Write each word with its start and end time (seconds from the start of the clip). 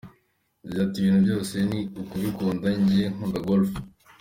Yagize 0.63 0.81
ati 0.85 0.97
“Ibintu 0.99 1.19
byose 1.25 1.55
ni 1.69 1.79
ukubikunda, 2.01 2.67
njye 2.81 3.03
nkunda 3.13 3.39
Golf. 3.47 3.71